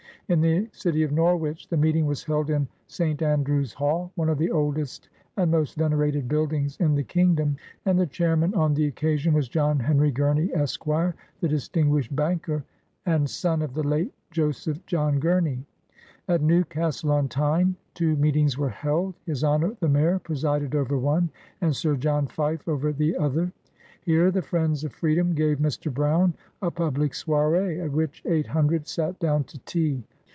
[0.27, 3.21] In the city of Norwich, the meeting was held in St.
[3.21, 8.05] Andrew's Hall, one of the oldest and most venerated buildings in the Kingdom, and the
[8.05, 12.43] Chairman on the oc casion was John Henry Gurney, Esq., the distinguished 64 BIOGRAPHY OF
[12.55, 12.65] banker,
[13.05, 15.65] and son of the late Joseph John Gurney.
[16.29, 19.15] At Newcastle on Tyne, two meetings were held.
[19.25, 21.29] His Honor the Mayor presided over one,
[21.59, 23.51] and Sir John Fife over the other.
[24.03, 25.93] Here the friends of freedom gave Mr.
[25.93, 30.01] Brown a public soiree, at which eight hundred sat down to tea.